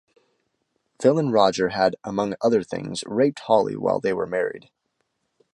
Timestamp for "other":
2.41-2.63